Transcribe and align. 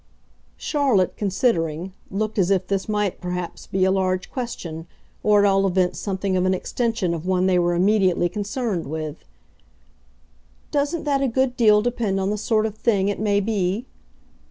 Charlotte, 0.57 1.15
considering, 1.15 1.93
looked 2.09 2.39
as 2.39 2.49
if 2.49 2.65
this 2.65 2.89
might 2.89 3.21
perhaps 3.21 3.67
be 3.67 3.85
a 3.85 3.91
large 3.91 4.31
question, 4.31 4.87
or 5.21 5.37
at 5.45 5.45
all 5.45 5.67
events 5.67 5.99
something 5.99 6.35
of 6.35 6.43
an 6.43 6.55
extension 6.55 7.13
of 7.13 7.27
one 7.27 7.45
they 7.45 7.59
were 7.59 7.75
immediately 7.75 8.27
concerned 8.27 8.87
with. 8.87 9.25
"Doesn't 10.71 11.03
that 11.03 11.21
a 11.21 11.27
good 11.27 11.55
deal 11.55 11.83
depend 11.83 12.19
on 12.19 12.31
the 12.31 12.37
sort 12.39 12.65
of 12.65 12.73
thing 12.73 13.09
it 13.09 13.19
may 13.19 13.39
be?" 13.39 13.85